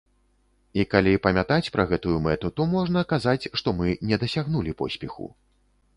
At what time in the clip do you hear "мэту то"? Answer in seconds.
2.29-2.67